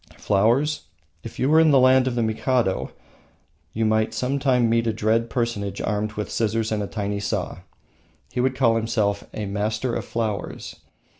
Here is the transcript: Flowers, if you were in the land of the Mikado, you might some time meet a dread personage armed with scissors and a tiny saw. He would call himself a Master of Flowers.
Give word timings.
Flowers, 0.17 0.85
if 1.21 1.37
you 1.37 1.47
were 1.47 1.59
in 1.59 1.69
the 1.69 1.77
land 1.79 2.07
of 2.07 2.15
the 2.15 2.23
Mikado, 2.23 2.89
you 3.71 3.85
might 3.85 4.15
some 4.15 4.39
time 4.39 4.67
meet 4.67 4.87
a 4.87 4.93
dread 4.93 5.29
personage 5.29 5.79
armed 5.79 6.13
with 6.13 6.31
scissors 6.31 6.71
and 6.71 6.81
a 6.81 6.87
tiny 6.87 7.19
saw. 7.19 7.59
He 8.31 8.39
would 8.41 8.55
call 8.55 8.77
himself 8.77 9.23
a 9.31 9.45
Master 9.45 9.93
of 9.93 10.03
Flowers. 10.03 10.77